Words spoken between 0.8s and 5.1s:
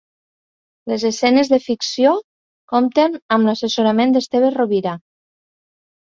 Les escenes de ficció compten amb l'assessorament d'Esteve Rovira.